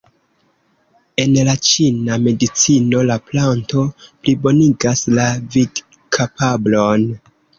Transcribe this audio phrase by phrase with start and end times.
[1.23, 5.27] En la ĉina medicino la planto plibonigas la
[5.57, 7.07] vidkapablon.